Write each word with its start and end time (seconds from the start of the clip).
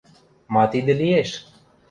Ма 0.53 0.63
тидӹ 0.71 0.93
лиэш? 0.99 1.31